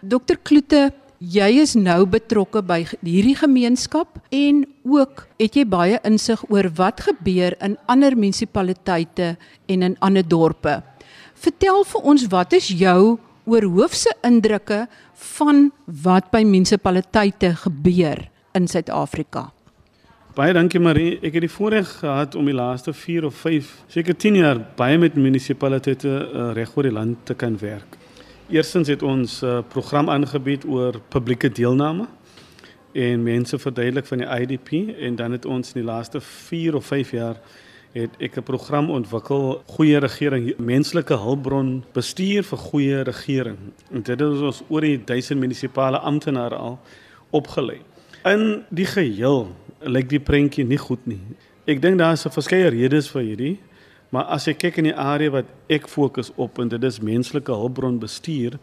Dokter 0.00 0.38
Kloete, 0.40 0.94
jy 1.20 1.58
is 1.60 1.74
nou 1.76 2.06
betrokke 2.08 2.62
by 2.64 2.78
hierdie 3.04 3.34
gemeenskap 3.36 4.14
en 4.32 4.62
ook 4.88 5.26
het 5.36 5.58
jy 5.58 5.66
baie 5.68 5.98
insig 6.08 6.40
oor 6.48 6.70
wat 6.78 7.02
gebeur 7.04 7.52
in 7.60 7.76
ander 7.84 8.16
munisipaliteite 8.16 9.34
en 9.68 9.84
in 9.84 9.98
ander 10.00 10.24
dorpe. 10.24 10.78
Vertel 11.36 11.84
vir 11.92 12.08
ons 12.14 12.24
wat 12.32 12.56
is 12.56 12.70
jou 12.72 13.18
oorhoofse 13.44 14.16
indrukke 14.24 14.86
van 15.36 15.68
wat 15.84 16.32
by 16.32 16.46
munisipaliteite 16.48 17.52
gebeur 17.66 18.24
in 18.56 18.72
Suid-Afrika? 18.72 19.50
Baie 20.32 20.56
dankie 20.56 20.80
Marie. 20.80 21.18
Ek 21.20 21.36
het 21.36 21.44
die 21.44 21.52
voorreg 21.52 21.98
gehad 22.00 22.38
om 22.40 22.48
die 22.48 22.56
laaste 22.56 22.96
4 22.96 23.28
of 23.28 23.36
5, 23.44 23.72
seker 23.92 24.16
10 24.16 24.40
jaar 24.40 24.64
baie 24.80 24.96
met 24.96 25.18
munisipaliteite 25.20 26.08
uh, 26.08 26.52
reg 26.56 26.72
oor 26.72 26.88
die 26.88 26.96
land 26.96 27.26
te 27.28 27.36
kan 27.36 27.60
werk. 27.60 28.00
Eerstens 28.50 28.88
het 28.88 29.02
ons 29.02 29.40
'n 29.40 29.46
uh, 29.46 29.58
program 29.68 30.10
aangebied 30.10 30.64
oor 30.66 31.00
publieke 31.08 31.48
deelname 31.52 32.06
en 32.92 33.22
mense 33.22 33.58
verduidelik 33.58 34.06
van 34.06 34.18
die 34.18 34.26
IDP 34.26 34.98
en 34.98 35.14
dan 35.16 35.32
het 35.32 35.44
ons 35.44 35.72
in 35.72 35.80
die 35.80 35.90
laaste 35.90 36.20
4 36.20 36.74
of 36.74 36.86
5 36.86 37.10
jaar 37.10 37.36
het 37.92 38.10
ek 38.18 38.36
'n 38.36 38.42
program 38.42 38.90
ontwikkel 38.90 39.62
goeie 39.66 39.98
regering 39.98 40.58
menslike 40.58 41.14
hulpbron 41.14 41.84
bestuur 41.92 42.42
vir 42.42 42.58
goeie 42.58 43.02
regering 43.02 43.58
en 43.90 44.02
dit 44.02 44.20
het 44.20 44.42
ons 44.42 44.62
oor 44.68 44.80
die 44.80 45.04
1000 45.04 45.40
munisipale 45.40 45.98
amptenare 45.98 46.54
al 46.54 46.78
opgelei. 47.30 47.78
In 48.24 48.64
die 48.68 48.86
geheel 48.86 49.54
lyk 49.80 50.08
die 50.08 50.20
prentjie 50.20 50.64
nie 50.64 50.78
goed 50.78 51.06
nie. 51.06 51.22
Ek 51.64 51.82
dink 51.82 51.98
daar 51.98 52.12
is 52.12 52.26
verskeie 52.30 52.68
redes 52.68 53.10
vir 53.10 53.22
hierdie, 53.22 53.58
maar 54.10 54.24
as 54.34 54.48
ek 54.50 54.58
kyk 54.64 54.80
in 54.82 54.90
die 54.90 54.96
area 54.96 55.30
wat 55.30 55.50
ek 55.70 55.88
fokus 55.88 56.32
op 56.36 56.58
en 56.58 56.68
dit 56.68 56.84
is 56.84 57.00
menslike 57.00 57.52
hulpbron 57.52 57.98
bestuur, 58.02 58.58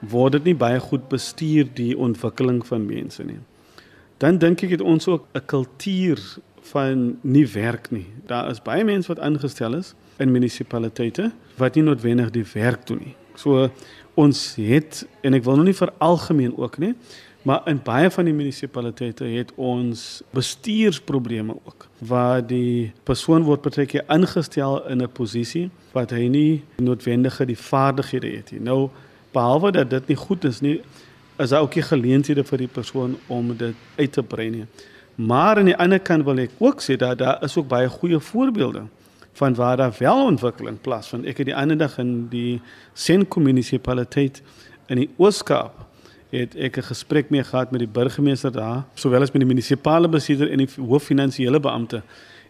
word 0.00 0.38
dit 0.38 0.52
nie 0.52 0.58
baie 0.58 0.80
goed 0.80 1.08
bestuur 1.08 1.68
die 1.74 1.94
ontwikkeling 1.98 2.62
van 2.66 2.86
mense 2.86 3.24
nie. 3.24 3.40
Dan 4.22 4.38
dink 4.40 4.62
ek 4.64 4.76
het 4.78 4.84
ons 4.84 5.08
ook 5.08 5.26
'n 5.34 5.46
kultuur 5.46 6.20
van 6.72 7.18
nie 7.22 7.46
werk 7.46 7.90
nie. 7.90 8.06
Daar 8.26 8.50
is 8.50 8.62
baie 8.62 8.84
mense 8.84 9.08
wat 9.08 9.20
aangestel 9.20 9.74
is 9.74 9.94
in 10.18 10.32
munisipaliteite 10.32 11.32
wat 11.56 11.74
nie 11.74 11.84
noodwendig 11.84 12.30
die 12.30 12.46
werk 12.54 12.86
doen 12.86 12.98
nie. 12.98 13.14
So 13.34 13.70
ons 14.14 14.54
het 14.56 15.06
en 15.22 15.34
ek 15.34 15.44
wil 15.44 15.56
nou 15.56 15.64
nie 15.64 15.76
vir 15.76 15.92
algemeen 15.98 16.56
ook 16.56 16.78
nie, 16.78 16.94
Maar 17.46 17.60
in 17.64 17.78
baie 17.82 18.10
van 18.10 18.26
die 18.26 18.34
munisipaliteite 18.34 19.24
het 19.24 19.52
ons 19.54 20.00
bestuursprobleme 20.34 21.54
ook 21.54 21.86
waar 21.98 22.40
die 22.42 22.90
persoon 23.06 23.46
word 23.46 23.62
partykeer 23.62 24.02
ingestel 24.10 24.80
in 24.90 25.02
'n 25.02 25.12
posisie 25.12 25.70
wat 25.92 26.10
hy 26.10 26.26
nie 26.26 26.64
noodwendige 26.76 27.46
die 27.46 27.58
vaardighede 27.58 28.30
het 28.36 28.50
nie. 28.50 28.60
Nou 28.60 28.90
behalwe 29.32 29.70
dat 29.70 29.90
dit 29.90 30.06
nie 30.06 30.16
goed 30.16 30.44
is 30.44 30.60
nie, 30.60 30.80
is 31.38 31.48
daar 31.48 31.62
ook 31.62 31.74
nie 31.74 31.82
geleenthede 31.82 32.44
vir 32.44 32.58
die 32.58 32.72
persoon 32.72 33.16
om 33.26 33.56
dit 33.56 33.74
uit 33.96 34.12
te 34.12 34.22
brei 34.22 34.50
nie. 34.50 34.66
Maar 35.14 35.56
aan 35.56 35.64
die 35.64 35.76
ander 35.76 36.00
kant 36.00 36.24
wil 36.24 36.38
ek 36.38 36.50
ook 36.58 36.82
sê 36.82 36.96
dat 36.96 37.18
daar 37.18 37.42
is 37.44 37.56
ook 37.56 37.68
baie 37.68 37.88
goeie 37.88 38.18
voorbeelde 38.18 38.82
van 39.32 39.54
waar 39.54 39.76
daar 39.76 39.94
wel 39.98 40.24
ontwikkeling 40.24 40.80
plaasvind. 40.80 41.24
Ek 41.24 41.36
het 41.36 41.46
die 41.46 41.56
ander 41.56 41.78
dag 41.78 41.98
in 41.98 42.28
die 42.28 42.60
Senko 42.92 43.40
munisipaliteit 43.40 44.42
in 44.86 44.96
die 44.96 45.10
Ooskaap 45.16 45.85
het 46.30 46.56
ek 46.56 46.76
'n 46.76 46.82
gesprek 46.82 47.30
mee 47.30 47.44
gehad 47.44 47.70
met 47.70 47.80
die 47.80 47.88
burgemeester 47.88 48.52
daar, 48.52 48.84
sowel 48.94 49.20
as 49.20 49.32
met 49.32 49.42
die 49.42 49.54
munisipale 49.54 50.08
bestuurder 50.08 50.50
en 50.50 50.58
die 50.58 50.68
hooffinansiële 50.76 51.60
beampte. 51.60 52.02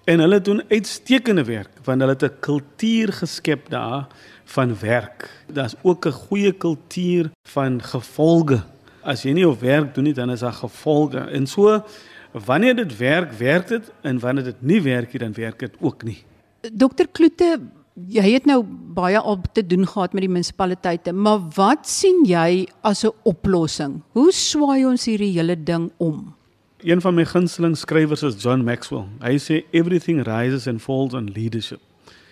En 0.04 0.18
hulle 0.18 0.40
doen 0.40 0.62
uitstekende 0.68 1.44
werk 1.44 1.70
want 1.84 2.00
hulle 2.00 2.12
het 2.12 2.22
'n 2.22 2.38
kultuur 2.40 3.12
geskep 3.12 3.68
daar 3.68 4.06
van 4.44 4.78
werk. 4.80 5.30
Daar's 5.52 5.74
ook 5.82 6.06
'n 6.06 6.12
goeie 6.12 6.52
kultuur 6.52 7.30
van 7.48 7.82
gevolge. 7.82 8.62
As 9.02 9.22
jy 9.22 9.32
nie 9.32 9.48
op 9.48 9.60
werk 9.60 9.94
doen 9.94 10.04
nie, 10.04 10.14
dan 10.14 10.30
is 10.30 10.40
daar 10.40 10.52
gevolge. 10.52 11.18
En 11.18 11.46
so 11.46 11.84
wanneer 12.32 12.76
dit 12.76 12.96
werk, 12.96 13.32
werk 13.32 13.68
dit 13.68 13.92
en 14.00 14.18
wanneer 14.18 14.44
dit 14.44 14.62
nie 14.62 14.82
werk 14.82 15.12
nie, 15.12 15.18
dan 15.18 15.32
werk 15.32 15.58
dit 15.58 15.74
ook 15.80 16.02
nie. 16.02 16.24
Dokter 16.72 17.08
Kloete, 17.12 17.60
jy 17.96 18.24
het 18.34 18.46
nou 18.48 18.60
baie 18.96 19.18
al 19.18 19.40
te 19.56 19.64
doen 19.66 19.86
gehad 19.88 20.12
met 20.12 20.26
die 20.26 20.30
munisipaliteite, 20.30 21.12
maar 21.12 21.40
wat 21.56 21.88
sien 21.88 22.24
jy 22.28 22.66
as 22.82 23.04
'n 23.04 23.12
oplossing? 23.24 24.02
Hoe 24.12 24.32
swaai 24.32 24.84
ons 24.86 25.04
hierdie 25.04 25.32
hele 25.32 25.56
ding 25.56 25.90
om? 25.96 26.34
Een 26.78 27.00
van 27.00 27.14
my 27.14 27.24
gunsteling 27.24 27.76
skrywers 27.76 28.22
is 28.22 28.42
John 28.42 28.64
Maxwell. 28.64 29.08
Hy 29.20 29.38
sê 29.38 29.64
everything 29.72 30.22
rises 30.22 30.66
and 30.66 30.82
falls 30.82 31.14
on 31.14 31.26
leadership. 31.32 31.80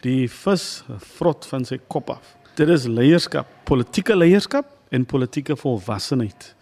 Die 0.02 0.28
vis 0.28 0.84
vrot 0.98 1.46
van 1.46 1.64
sy 1.64 1.78
kop 1.88 2.10
af. 2.10 2.36
Dit 2.54 2.68
is 2.68 2.86
leierskap, 2.86 3.46
politieke 3.64 4.16
leierskap 4.16 4.66
en 4.90 5.06
politieke 5.06 5.56
volwassenheid 5.56 6.54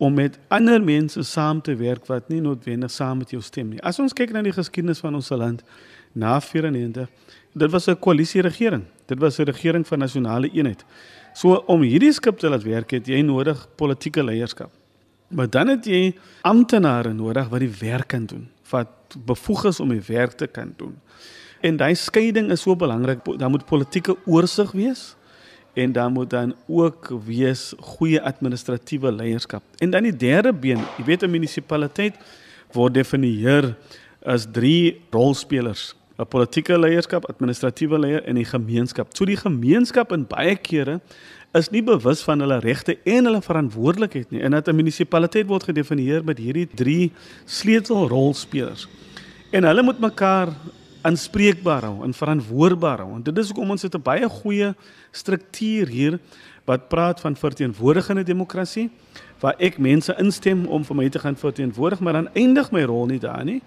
om 0.00 0.14
met 0.14 0.38
ander 0.48 0.82
mense 0.82 1.22
saam 1.22 1.60
te 1.60 1.74
werk 1.76 2.06
wat 2.06 2.28
nie 2.28 2.40
noodwendig 2.40 2.90
saam 2.90 3.18
met 3.18 3.30
jou 3.30 3.42
stem 3.42 3.68
nie. 3.68 3.82
As 3.84 3.98
ons 4.00 4.14
kyk 4.16 4.32
na 4.32 4.40
die 4.42 4.54
geskiedenis 4.56 5.02
van 5.04 5.14
ons 5.14 5.28
land 5.28 5.60
na 6.16 6.38
94 6.40 7.08
dit 7.52 7.70
was 7.70 7.86
'n 7.88 7.98
koalisieregering. 7.98 8.84
Dit 9.06 9.18
was 9.18 9.38
'n 9.38 9.42
regering 9.42 9.86
van 9.86 9.98
nasionale 9.98 10.50
eenheid. 10.50 10.84
So 11.32 11.62
om 11.66 11.82
hierdie 11.82 12.12
skip 12.12 12.38
te 12.38 12.48
laat 12.48 12.62
werk 12.62 12.90
het 12.90 13.06
jy 13.06 13.20
nodig 13.20 13.68
politieke 13.76 14.24
leierskap. 14.24 14.70
Maar 15.28 15.50
dan 15.50 15.68
het 15.68 15.84
jy 15.84 16.16
amptenare 16.42 17.12
nodig 17.12 17.48
wat 17.48 17.60
die 17.60 17.74
werk 17.80 18.08
kan 18.08 18.26
doen, 18.26 18.48
wat 18.70 18.88
bevoeg 19.24 19.64
is 19.64 19.80
om 19.80 19.88
die 19.88 20.02
werk 20.06 20.32
te 20.32 20.46
kan 20.46 20.74
doen. 20.76 20.96
En 21.60 21.76
daai 21.76 21.94
skeiding 21.94 22.50
is 22.50 22.64
so 22.64 22.76
belangrik. 22.76 23.24
Daar 23.38 23.50
moet 23.50 23.64
politieke 23.64 24.16
oorsig 24.26 24.72
wees 24.72 25.16
en 25.72 25.92
dan 25.92 26.12
moet 26.12 26.30
dan 26.30 26.54
ook 26.66 27.12
wees 27.24 27.74
goeie 27.78 28.22
administratiewe 28.22 29.12
leierskap. 29.12 29.62
En 29.78 29.90
dan 29.90 30.02
die 30.02 30.16
derde 30.16 30.52
been, 30.52 30.82
jy 30.98 31.04
weet 31.04 31.22
'n 31.22 31.30
munisipaliteit 31.30 32.16
word 32.72 32.94
definieer 32.94 33.76
as 34.22 34.46
drie 34.52 35.00
rolspelers 35.10 35.94
'n 36.20 36.28
politieke 36.28 36.78
leierskap, 36.78 37.24
administratiewe 37.30 37.98
leier 37.98 38.24
en 38.28 38.36
die 38.36 38.44
gemeenskap. 38.44 39.14
So 39.16 39.24
die 39.24 39.38
gemeenskap 39.40 40.12
in 40.12 40.26
baie 40.28 40.56
kere 40.56 41.00
is 41.56 41.70
nie 41.70 41.82
bewus 41.82 42.22
van 42.22 42.42
hulle 42.44 42.60
regte 42.62 42.98
en 43.08 43.24
hulle 43.24 43.40
verantwoordelikheid 43.42 44.30
nie. 44.30 44.42
En 44.44 44.50
dat 44.50 44.68
'n 44.68 44.76
munisipaliteit 44.76 45.46
word 45.46 45.64
gedefinieer 45.64 46.24
met 46.24 46.38
hierdie 46.38 46.68
drie 46.74 47.12
sleutelrolspelers. 47.44 48.88
En 49.50 49.64
hulle 49.64 49.82
moet 49.82 50.00
mekaar 50.00 50.48
aanspreekbaar 51.02 51.84
hou 51.88 52.04
en 52.04 52.14
verantwoordbaar 52.14 52.98
hou. 53.04 53.14
En 53.14 53.22
dit 53.22 53.38
is 53.38 53.50
hoekom 53.52 53.70
ons 53.70 53.82
het 53.82 53.94
'n 53.94 54.02
baie 54.02 54.28
goeie 54.28 54.74
struktuur 55.10 55.88
hier 55.88 56.18
wat 56.64 56.88
praat 56.88 57.20
van 57.20 57.36
verteenwoordigende 57.36 58.22
demokrasie 58.22 58.90
waar 59.40 59.54
ek 59.58 59.78
mense 59.78 60.14
instem 60.18 60.66
om 60.66 60.84
vir 60.84 60.96
my 60.96 61.08
te 61.08 61.18
gaan 61.18 61.36
verteenwoordig, 61.36 62.00
maar 62.00 62.12
dan 62.12 62.28
eindig 62.34 62.70
my 62.70 62.82
rol 62.82 63.06
nie 63.06 63.18
daar 63.18 63.44
nie. 63.44 63.62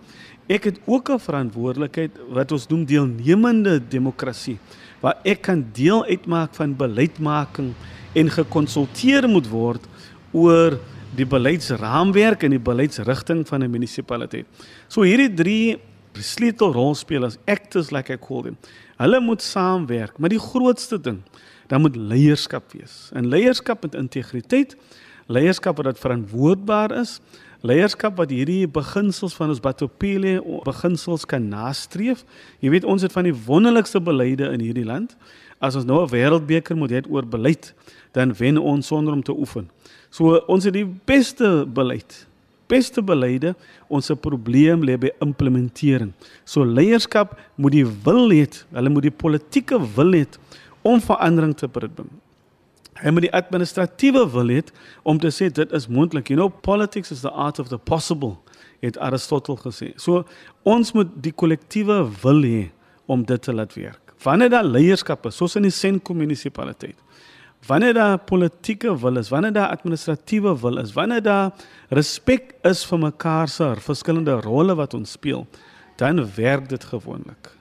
Ek 0.47 0.63
het 0.63 0.79
ook 0.85 1.09
'n 1.09 1.19
verantwoordelikheid 1.19 2.11
wat 2.29 2.51
ons 2.51 2.67
noem 2.67 2.85
deelnemende 2.85 3.81
demokrasie 3.87 4.59
waar 4.99 5.17
ek 5.23 5.41
kan 5.41 5.65
deel 5.73 6.05
uitmaak 6.05 6.55
van 6.55 6.75
beleidsmaking 6.75 7.73
en 8.13 8.29
gekonsulteer 8.29 9.27
moet 9.27 9.47
word 9.49 9.87
oor 10.31 10.79
die 11.15 11.25
beleidsraamwerk 11.25 12.43
en 12.43 12.55
die 12.55 12.59
beleidsrigting 12.59 13.47
van 13.47 13.63
'n 13.63 13.71
munisipaliteit. 13.71 14.45
So 14.87 15.01
hierdie 15.01 15.33
drie 15.33 15.79
sleutelrolspelers, 16.21 17.37
actors 17.45 17.91
like 17.91 18.13
I 18.13 18.17
call 18.17 18.41
them. 18.41 18.57
Hulle 18.97 19.19
moet 19.19 19.41
saamwerk, 19.41 20.17
maar 20.17 20.29
die 20.29 20.39
grootste 20.39 20.99
ding, 21.01 21.21
dan 21.67 21.81
moet 21.81 21.95
leierskap 21.95 22.71
wees. 22.71 23.09
En 23.13 23.27
leierskap 23.27 23.81
met 23.81 23.95
integriteit, 23.95 24.77
leierskap 25.25 25.79
wat 25.81 25.99
verantwoordbaar 25.99 26.91
is, 27.01 27.19
leierskap 27.63 28.17
wat 28.19 28.33
hierdie 28.33 28.67
beginsels 28.67 29.35
van 29.37 29.53
ons 29.53 29.61
Batopele 29.63 30.41
beginsels 30.67 31.23
kan 31.25 31.47
nastreef. 31.47 32.25
Jy 32.59 32.73
weet 32.75 32.87
ons 32.87 33.05
het 33.05 33.15
van 33.15 33.23
die 33.29 33.35
wonderlikste 33.45 34.01
beleide 34.03 34.51
in 34.51 34.63
hierdie 34.63 34.87
land. 34.87 35.15
As 35.63 35.75
ons 35.79 35.87
nou 35.87 36.03
'n 36.03 36.11
wêreldbeker 36.11 36.75
moet 36.75 36.91
hê 36.91 37.01
oor 37.09 37.25
beleid, 37.25 37.73
dan 38.11 38.33
wen 38.35 38.57
ons 38.57 38.87
sonder 38.87 39.13
om 39.13 39.23
te 39.23 39.31
oefen. 39.31 39.69
So 40.09 40.43
ons 40.47 40.63
het 40.63 40.73
die 40.73 40.85
beste 41.05 41.65
beleid. 41.65 42.27
Beste 42.73 43.03
beleide, 43.05 43.53
ons 43.89 44.09
se 44.09 44.15
probleem 44.17 44.83
lê 44.85 44.97
by 44.97 45.13
implementering. 45.23 46.11
So 46.45 46.65
leierskap 46.65 47.37
moet 47.55 47.77
die 47.77 47.85
wil 47.85 48.33
hê, 48.33 48.47
hulle 48.73 48.93
moet 48.93 49.09
die 49.09 49.13
politieke 49.23 49.79
wil 49.97 50.17
hê 50.17 50.25
om 50.83 51.01
verandering 51.03 51.53
te 51.57 51.69
bring. 51.69 52.09
Hy 53.03 53.11
moet 53.11 53.27
die 53.27 53.33
administratiewe 53.35 54.23
wil 54.33 54.51
hê 54.53 54.61
om 55.07 55.19
te 55.21 55.31
sê 55.33 55.49
dit 55.53 55.75
is 55.75 55.89
moontlik. 55.89 56.31
You 56.31 56.39
know, 56.39 56.49
politics 56.49 57.11
is 57.11 57.21
the 57.21 57.31
art 57.31 57.59
of 57.59 57.69
the 57.69 57.77
possible, 57.77 58.37
het 58.83 58.97
Aristotle 58.97 59.57
gesê. 59.61 59.93
So 59.97 60.23
ons 60.67 60.93
moet 60.95 61.11
die 61.23 61.33
kollektiewe 61.35 62.03
wil 62.23 62.43
hê 62.47 62.63
om 63.11 63.25
dit 63.27 63.41
te 63.41 63.53
laat 63.53 63.75
werk. 63.77 64.13
Wanneer 64.23 64.53
daar 64.53 64.67
leierskap 64.67 65.25
is, 65.27 65.35
soos 65.35 65.57
in 65.59 65.67
die 65.67 65.73
Senko 65.73 66.15
munisipaliteit. 66.15 66.95
Wanneer 67.67 67.93
daar 67.93 68.17
politieke 68.17 68.91
wil 68.99 69.17
is, 69.17 69.29
wanneer 69.29 69.53
daar 69.53 69.69
administratiewe 69.69 70.59
wil 70.59 70.77
is, 70.77 70.93
wanneer 70.93 71.21
daar 71.23 71.51
respek 71.89 72.55
is 72.61 72.83
vir 72.85 72.99
mekaar 72.99 73.47
se 73.47 73.69
verskillende 73.79 74.35
rolle 74.43 74.75
wat 74.75 74.93
ons 74.93 75.11
speel, 75.15 75.45
dan 75.95 76.19
werk 76.35 76.69
dit 76.69 76.83
gewoonlik. 76.83 77.53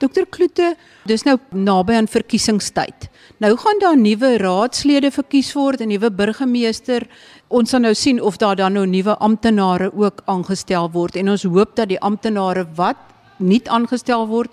Dokter 0.00 0.26
Kloete, 0.28 0.74
dis 1.08 1.24
nou 1.24 1.38
naby 1.56 1.94
aan 1.96 2.08
verkiesingstyd. 2.08 3.08
Nou 3.40 3.54
gaan 3.56 3.78
daar 3.80 3.96
nuwe 3.96 4.34
raadslede 4.40 5.10
verkies 5.10 5.54
word 5.56 5.80
en 5.80 5.88
nuwe 5.88 6.10
burgemeester. 6.12 7.06
Ons 7.48 7.72
sal 7.72 7.80
nou 7.84 7.94
sien 7.96 8.20
of 8.20 8.36
daar 8.40 8.56
dan 8.56 8.76
nou 8.76 8.86
nuwe 8.88 9.16
amptenare 9.24 9.90
ook 9.92 10.20
aangestel 10.24 10.90
word 10.92 11.16
en 11.16 11.32
ons 11.32 11.44
hoop 11.48 11.76
dat 11.76 11.88
die 11.92 12.00
amptenare 12.00 12.66
wat 12.76 13.00
nie 13.36 13.62
aangestel 13.68 14.26
word 14.28 14.52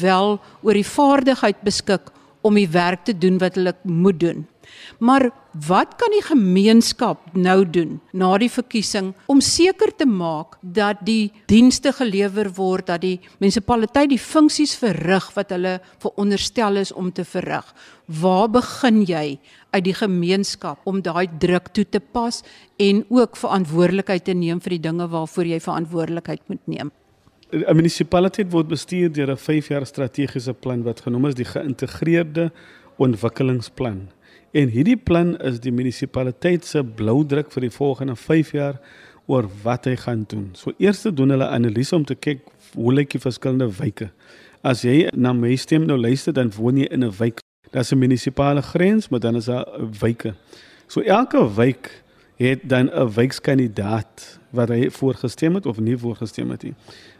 wel 0.00 0.38
oor 0.60 0.76
die 0.76 0.88
vaardigheid 0.88 1.64
beskik 1.64 2.12
om 2.42 2.58
die 2.58 2.68
werk 2.68 3.06
te 3.06 3.14
doen 3.18 3.38
wat 3.42 3.58
hulle 3.58 3.74
moet 3.82 4.20
doen. 4.20 4.46
Maar 4.98 5.30
wat 5.66 5.96
kan 6.00 6.12
die 6.14 6.22
gemeenskap 6.24 7.34
nou 7.34 7.62
doen 7.68 7.98
na 8.16 8.30
die 8.40 8.50
verkiesing 8.50 9.12
om 9.30 9.42
seker 9.44 9.92
te 9.96 10.06
maak 10.08 10.56
dat 10.62 11.02
die 11.06 11.32
dienste 11.50 11.92
gelewer 11.92 12.52
word, 12.56 12.86
dat 12.86 13.02
die 13.02 13.18
munisipaliteit 13.42 14.12
die 14.12 14.20
funksies 14.22 14.74
verrig 14.80 15.28
wat 15.36 15.52
hulle 15.52 15.78
veronderstel 16.02 16.80
is 16.82 16.92
om 16.92 17.12
te 17.12 17.24
verrig? 17.24 17.66
Waar 18.06 18.48
begin 18.52 19.02
jy 19.08 19.26
uit 19.72 19.84
die 19.84 19.96
gemeenskap 19.96 20.80
om 20.88 21.02
daai 21.02 21.28
druk 21.40 21.72
toe 21.72 21.84
te 21.84 22.00
pas 22.00 22.42
en 22.78 23.04
ook 23.10 23.36
verantwoordelikheid 23.36 24.24
te 24.24 24.36
neem 24.36 24.60
vir 24.60 24.78
die 24.78 24.84
dinge 24.88 25.08
waarvoor 25.12 25.54
jy 25.54 25.60
verantwoordelikheid 25.60 26.48
moet 26.48 26.66
neem? 26.66 26.92
'n 27.52 27.76
Munisipaliteit 27.76 28.50
word 28.50 28.68
bestuur 28.68 29.12
deur 29.12 29.30
'n 29.30 29.36
5-jaar 29.36 29.86
strategiese 29.86 30.54
plan 30.54 30.82
wat 30.82 31.00
genoem 31.00 31.26
is 31.26 31.34
die 31.34 31.44
geïntegreerde 31.44 32.50
ontwikkelingsplan. 32.96 34.08
En 34.52 34.68
hierdie 34.68 34.96
plan 34.96 35.38
is 35.40 35.60
die 35.60 35.72
munisipaliteit 35.72 36.64
se 36.64 36.82
blou 36.84 37.22
druk 37.26 37.52
vir 37.52 37.60
die 37.60 37.70
volgende 37.72 38.16
5 38.16 38.52
jaar 38.52 38.80
oor 39.26 39.48
wat 39.62 39.84
hy 39.84 39.96
gaan 39.96 40.24
doen. 40.28 40.50
So 40.52 40.72
eers 40.78 41.02
doen 41.02 41.30
hulle 41.30 41.48
analise 41.48 41.94
om 41.96 42.04
te 42.04 42.14
kyk 42.14 42.40
hoe 42.74 42.92
lyk 42.92 43.10
die 43.10 43.20
verskillende 43.20 43.70
wyke. 43.78 44.10
As 44.62 44.82
jy 44.82 45.08
na 45.16 45.32
my 45.32 45.56
stem 45.56 45.86
nou 45.86 45.96
luister, 45.98 46.32
dan 46.32 46.52
woon 46.56 46.76
jy 46.76 46.88
in 46.90 47.04
'n 47.04 47.12
wyk. 47.18 47.40
Daar's 47.72 47.92
'n 47.92 47.98
munisipale 47.98 48.62
grens, 48.62 49.08
maar 49.08 49.20
dan 49.20 49.36
is 49.36 49.44
daar 49.44 49.66
wyke. 50.00 50.34
So 50.86 51.00
elke 51.00 51.54
wyk 51.54 52.01
het 52.48 52.60
dan 52.68 52.90
'n 52.90 53.12
wykskandidaat 53.14 54.38
wat 54.50 54.68
hy 54.68 54.90
voorgestem 54.90 55.54
het 55.54 55.66
of 55.66 55.80
nie 55.80 55.96
voorgestem 55.98 56.50
het 56.50 56.62
nie. 56.62 56.74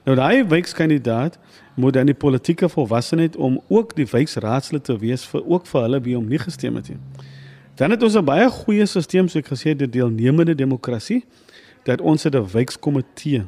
Nou 0.04 0.16
daai 0.16 0.44
wykskandidaat 0.44 1.38
moet 1.74 1.92
dan 1.92 2.06
die 2.06 2.14
politieke 2.14 2.68
volwassenheid 2.68 3.36
om 3.36 3.60
ook 3.68 3.96
die 3.96 4.06
wyksraadslid 4.06 4.84
te 4.84 4.98
wees 4.98 5.24
vir 5.26 5.46
ook 5.46 5.66
vir 5.66 5.80
hulle 5.80 6.00
wie 6.00 6.14
hom 6.14 6.28
nie 6.28 6.38
gestem 6.38 6.76
het 6.76 6.88
nie. 6.88 6.98
Dan 7.74 7.90
het 7.90 8.02
ons 8.02 8.16
'n 8.16 8.24
baie 8.24 8.50
goeie 8.50 8.86
stelsel 8.86 9.28
soos 9.28 9.36
ek 9.36 9.46
gesê 9.46 9.68
het, 9.68 9.78
die 9.78 9.88
deelnemende 9.88 10.54
demokrasie 10.54 11.24
dat 11.84 12.00
ons 12.00 12.22
het 12.22 12.34
'n 12.34 12.46
wykskomitee. 12.46 13.44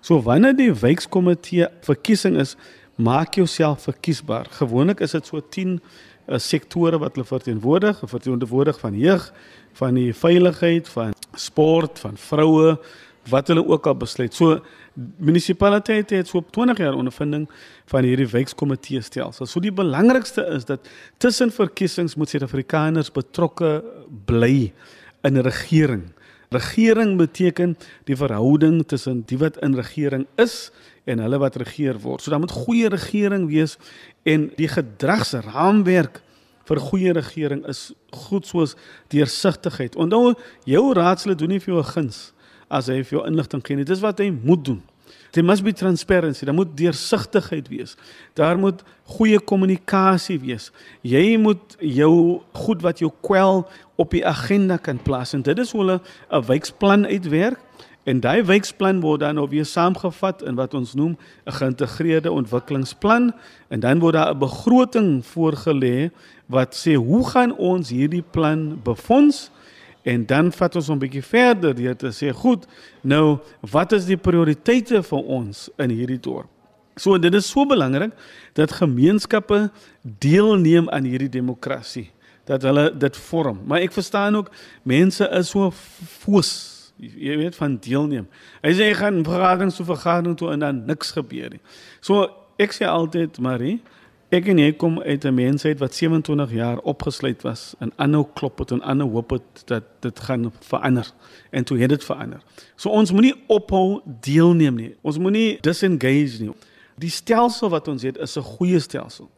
So 0.00 0.22
wanneer 0.22 0.56
die 0.56 0.72
wykskomitee 0.72 1.68
verkiesing 1.80 2.36
is, 2.36 2.56
maak 2.96 3.34
jouself 3.34 3.82
verkiesbaar. 3.82 4.46
Gewoonlik 4.50 5.00
is 5.00 5.10
dit 5.10 5.26
so 5.26 5.40
10 5.40 5.80
uh, 6.30 6.38
sektore 6.38 6.98
wat 7.02 7.16
hulle 7.16 7.26
verteenwoordig, 7.26 8.02
verteenwoordig 8.06 8.78
van 8.80 8.98
jeug, 8.98 9.32
van 9.78 9.94
die 9.98 10.14
veiligheid, 10.14 10.88
van 10.88 11.14
sport, 11.34 11.98
van 11.98 12.16
vroue, 12.16 12.76
wat 13.30 13.50
hulle 13.52 13.64
ook 13.66 13.86
al 13.86 13.96
besluit. 14.00 14.34
So 14.34 14.60
munisipaliteite 15.22 16.14
het 16.18 16.30
so 16.30 16.42
20 16.50 16.78
jaar 16.82 16.96
ondervinding 16.98 17.46
van 17.90 18.06
hierdie 18.06 18.28
wijkkomitee 18.30 19.02
stelsel. 19.04 19.46
So 19.46 19.60
die 19.62 19.74
belangrikste 19.74 20.46
is 20.56 20.66
dat 20.68 20.88
tussen 21.18 21.52
verkiesings 21.54 22.16
moet 22.16 22.32
Suid-Afrikaners 22.32 23.12
betrokke 23.12 23.80
bly 24.26 24.72
in 25.22 25.36
'n 25.36 25.44
regering. 25.46 26.12
Regering 26.50 27.16
beteken 27.16 27.76
die 28.04 28.16
verhouding 28.16 28.82
tussen 28.86 29.22
die 29.26 29.38
wat 29.38 29.56
in 29.62 29.74
regering 29.74 30.26
is 30.36 30.70
en 31.10 31.22
hulle 31.24 31.38
wat 31.42 31.58
regeer 31.60 31.98
word. 32.02 32.22
So 32.22 32.30
dan 32.30 32.44
moet 32.44 32.54
goeie 32.64 32.88
regering 32.92 33.48
wees 33.50 33.76
en 34.28 34.50
die 34.56 34.68
gedragsraamwerk 34.70 36.22
vir 36.70 36.82
goeie 36.90 37.14
regering 37.16 37.64
is 37.70 37.90
goed 38.26 38.46
soos 38.46 38.76
deursigtigheid. 39.10 39.96
Onthou 39.98 40.34
jou 40.68 40.84
raadslid 40.94 41.38
doen 41.38 41.56
nie 41.56 41.60
vir 41.60 41.74
jou 41.74 41.82
'n 41.82 41.92
guns 41.94 42.32
as 42.70 42.86
hy 42.86 43.02
vir 43.02 43.18
jou 43.18 43.26
inligting 43.26 43.62
gee 43.66 43.76
nie. 43.76 43.84
Dis 43.84 44.00
wat 44.00 44.18
hy 44.18 44.30
moet 44.30 44.64
doen. 44.64 44.82
There 45.32 45.46
must 45.46 45.62
be 45.62 45.72
transparency. 45.72 46.44
Daar 46.44 46.54
moet 46.54 46.76
deursigtigheid 46.76 47.68
wees. 47.68 47.96
Daar 48.34 48.58
moet 48.58 48.82
goeie 49.04 49.38
kommunikasie 49.38 50.38
wees. 50.40 50.70
Jy 51.02 51.36
moet 51.38 51.76
jou 51.78 52.42
goed 52.52 52.82
wat 52.82 52.98
jou 52.98 53.12
kwel 53.22 53.62
op 53.96 54.10
die 54.10 54.26
agenda 54.26 54.76
kan 54.76 54.98
plaas 55.02 55.34
en 55.34 55.42
dit 55.42 55.58
is 55.58 55.70
hoe 55.70 55.80
hulle 55.80 56.00
'n 56.30 56.46
wijkplan 56.46 57.06
uitwerk. 57.06 57.58
En 58.04 58.20
daai 58.20 58.42
wijkplan 58.42 59.00
word 59.00 59.20
dan 59.20 59.34
nou 59.34 59.48
weer 59.48 59.66
saamgevat 59.68 60.42
in 60.42 60.56
wat 60.56 60.74
ons 60.74 60.94
noem 60.94 61.16
'n 61.46 61.52
geïntegreerde 61.52 62.32
ontwikkelingsplan 62.32 63.32
en 63.68 63.80
dan 63.80 63.98
word 63.98 64.14
daar 64.14 64.34
'n 64.34 64.38
begroting 64.38 65.26
voorgelê 65.26 66.10
wat 66.46 66.74
sê 66.74 66.94
hoe 66.94 67.28
gaan 67.28 67.56
ons 67.56 67.90
hierdie 67.90 68.24
plan 68.30 68.80
befonds? 68.82 69.50
En 70.02 70.26
dan 70.26 70.52
vat 70.52 70.76
ons 70.76 70.88
'n 70.88 70.98
bietjie 70.98 71.22
verder 71.22 71.74
deur 71.74 71.96
te 71.96 72.10
sê, 72.10 72.32
goed, 72.32 72.66
nou 73.00 73.38
wat 73.60 73.92
is 73.92 74.04
die 74.04 74.16
prioriteite 74.16 75.02
vir 75.02 75.18
ons 75.18 75.68
in 75.76 75.90
hierdie 75.90 76.20
dorp? 76.20 76.48
So 76.96 77.18
dit 77.18 77.34
is 77.34 77.48
so 77.48 77.66
belangrik 77.66 78.12
dat 78.52 78.72
gemeenskappe 78.72 79.70
deelneem 80.02 80.88
aan 80.88 81.04
hierdie 81.04 81.28
demokrasie, 81.28 82.10
dat 82.44 82.62
hulle 82.62 82.90
dit 82.98 83.16
vorm. 83.16 83.60
Maar 83.66 83.80
ek 83.80 83.92
verstaan 83.92 84.36
ook 84.36 84.50
mense 84.82 85.28
is 85.30 85.48
so 85.48 85.70
foos, 86.20 86.50
jy 87.00 87.36
weet 87.36 87.56
van 87.56 87.78
deelneem. 87.80 88.28
Hy 88.62 88.72
sê 88.76 88.90
hy 88.90 88.98
gaan 88.98 89.24
vergadering 89.24 89.72
so 89.72 89.84
vergadering 89.84 90.36
toe 90.36 90.52
en 90.52 90.58
dan 90.66 90.84
niks 90.86 91.14
gebeur 91.16 91.50
nie. 91.50 91.62
So 92.00 92.28
ek 92.60 92.76
sê 92.76 92.84
altyd, 92.88 93.38
Marie, 93.40 93.80
Ek 94.30 94.46
en 94.46 94.60
jy 94.62 94.70
kom 94.78 95.00
uit 95.02 95.24
'n 95.26 95.34
mensheid 95.34 95.78
wat 95.80 95.94
27 95.94 96.52
jaar 96.54 96.78
opgesluit 96.78 97.42
was 97.42 97.74
en 97.80 97.90
aanhou 97.96 98.26
klop 98.34 98.58
het 98.58 98.70
en 98.70 98.82
aanhou 98.82 99.10
hoop 99.10 99.30
het 99.30 99.62
dat 99.66 99.82
dit 100.00 100.20
gaan 100.20 100.52
verander 100.60 101.10
en 101.50 101.64
toe 101.64 101.78
het 101.78 101.88
dit 101.88 102.04
verander. 102.04 102.38
So 102.76 102.90
ons 102.90 103.10
moenie 103.12 103.34
ophou 103.46 104.00
deelneem 104.20 104.74
nie. 104.74 104.94
Ons 105.02 105.18
moenie 105.18 105.58
disengage 105.60 106.42
nie. 106.42 106.52
Die 106.98 107.10
stelsel 107.10 107.68
wat 107.68 107.88
ons 107.88 108.02
het 108.02 108.18
is 108.18 108.36
'n 108.36 108.42
goeie 108.42 108.78
stelsel. 108.78 109.30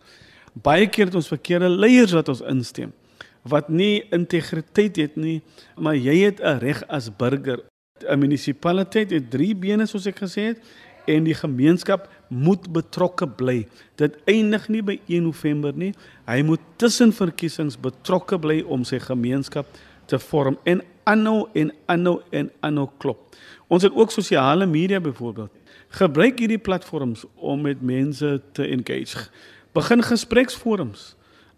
Baie 0.53 0.87
keer 0.87 1.05
het 1.05 1.15
ons 1.15 1.29
verkeerde 1.29 1.69
leiers 1.69 2.13
wat 2.13 2.29
ons 2.29 2.41
instem 2.41 2.93
wat 3.43 3.69
nie 3.69 4.05
integriteit 4.11 4.97
het 4.97 5.17
nie, 5.17 5.43
maar 5.77 5.97
jy 5.97 6.25
het 6.25 6.41
'n 6.41 6.59
reg 6.59 6.83
as 6.89 7.11
burger. 7.17 7.61
'n 8.09 8.19
Munisipaliteit 8.19 9.11
het 9.11 9.31
drie 9.31 9.55
bene 9.55 9.87
soos 9.87 10.07
ek 10.07 10.19
gesê 10.19 10.43
het 10.55 10.59
en 11.07 11.25
die 11.25 11.35
gemeenskap 11.35 12.09
moet 12.29 12.73
betrokke 12.73 13.29
bly. 13.29 13.67
Dit 13.97 14.17
eindig 14.25 14.69
nie 14.69 14.83
by 14.83 15.01
1 15.07 15.23
November 15.23 15.73
nie. 15.75 15.95
Hy 16.27 16.43
moet 16.43 16.61
tussen 16.77 17.13
verkiesings 17.13 17.77
betrokke 17.81 18.39
bly 18.39 18.63
om 18.63 18.85
sy 18.85 18.99
gemeenskap 18.99 19.67
te 20.07 20.19
vorm 20.19 20.59
en 20.65 20.83
aanhou 21.05 21.49
en 21.55 21.73
aanhou 21.87 22.21
en 22.31 22.51
aanhou 22.61 22.89
klop. 22.99 23.35
Ons 23.69 23.83
het 23.83 23.95
ook 23.95 24.11
sosiale 24.11 24.67
media 24.67 25.01
byvoorbeeld. 25.01 25.51
Gebruik 25.89 26.39
hierdie 26.39 26.59
platforms 26.59 27.25
om 27.35 27.61
met 27.61 27.83
mense 27.83 28.41
te 28.53 28.67
engage. 28.67 29.29
Begin 29.73 30.03
gespreksforums. 30.03 31.13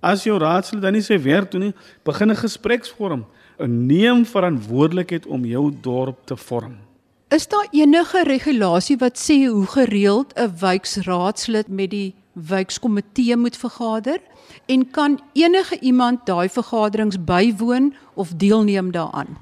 As 0.04 0.26
jou 0.26 0.36
raadslid 0.38 0.82
dan 0.84 0.92
nie 0.92 1.02
sy 1.04 1.16
werk 1.24 1.50
doen 1.52 1.70
nie, 1.70 1.74
begin 2.04 2.30
'n 2.30 2.36
gespreksforum. 2.36 3.24
Neem 3.58 4.24
verantwoordelikheid 4.26 5.26
om 5.26 5.44
jou 5.44 5.72
dorp 5.80 6.26
te 6.26 6.36
vorm. 6.36 6.76
Is 7.30 7.48
daar 7.48 7.66
enige 7.70 8.22
regulasie 8.22 8.96
wat 8.96 9.16
sê 9.18 9.48
hoe 9.48 9.66
gereeld 9.66 10.34
'n 10.36 10.52
wijkraadslid 10.60 11.68
met 11.68 11.90
die 11.90 12.14
wijkkomitee 12.32 13.36
moet 13.36 13.56
vergader 13.56 14.18
en 14.66 14.90
kan 14.90 15.20
enige 15.32 15.78
iemand 15.80 16.26
daai 16.26 16.48
vergaderings 16.48 17.24
bywoon 17.24 17.94
of 18.14 18.32
deelneem 18.36 18.90
daaraan? 18.90 19.36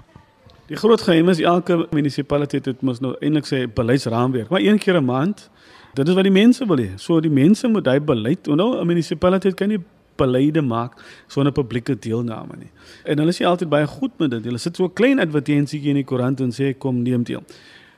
Die 0.66 0.76
groot 0.76 1.02
geheim 1.02 1.28
is 1.28 1.40
elke 1.40 1.86
munisipaliteit 1.90 2.64
het 2.64 2.80
mos 2.80 3.00
nou 3.00 3.16
eintlik 3.20 3.46
sê 3.46 3.72
beleidsraamwerk, 3.74 4.48
maar 4.48 4.60
een 4.60 4.78
keer 4.78 4.96
'n 4.96 5.04
maand. 5.04 5.50
Dit 5.94 6.08
is 6.08 6.14
wat 6.14 6.24
die 6.24 6.32
mense 6.32 6.66
wil 6.66 6.78
hê. 6.78 6.90
So 6.96 7.20
die 7.20 7.30
mense 7.30 7.68
moet 7.68 7.86
hy 7.86 8.00
beleid. 8.00 8.46
Nou 8.46 8.80
'n 8.80 8.86
munisipaliteit 8.86 9.54
kan 9.54 9.68
nie 9.68 9.80
beleide 10.16 10.62
maak 10.62 10.98
sonder 11.26 11.52
publieke 11.52 11.98
deelname 11.98 12.56
nie. 12.58 12.70
En 13.04 13.18
hulle 13.18 13.34
is 13.34 13.40
altyd 13.40 13.68
baie 13.68 13.86
goed 13.86 14.18
met 14.18 14.30
dit. 14.30 14.44
Hulle 14.44 14.58
sit 14.58 14.76
so 14.76 14.84
'n 14.84 14.92
klein 14.92 15.20
advertensietjie 15.20 15.90
in 15.90 16.00
die 16.00 16.04
koerant 16.04 16.40
en 16.40 16.50
sê 16.50 16.74
kom 16.78 17.02
neem 17.02 17.22
deel. 17.22 17.42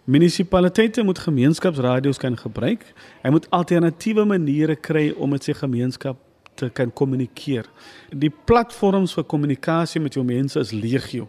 Munisipaliteite 0.04 1.02
moet 1.02 1.18
gemeenskapsradio's 1.18 2.18
kan 2.18 2.36
gebruik. 2.36 2.84
Hy 3.22 3.30
moet 3.30 3.50
alternatiewe 3.50 4.24
maniere 4.24 4.76
kry 4.76 5.14
om 5.16 5.30
met 5.30 5.44
sy 5.44 5.52
gemeenskap 5.52 6.16
te 6.54 6.68
kan 6.68 6.92
kommunikeer. 6.92 7.64
Die 8.10 8.32
platforms 8.44 9.14
vir 9.16 9.24
kommunikasie 9.24 10.00
met 10.00 10.14
jou 10.14 10.24
mense 10.24 10.60
is 10.60 10.72
legio. 10.72 11.28